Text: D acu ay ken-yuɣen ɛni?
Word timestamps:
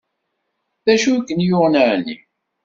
D 0.85 0.87
acu 0.93 1.09
ay 1.15 1.21
ken-yuɣen 1.27 1.75
ɛni? 1.89 2.15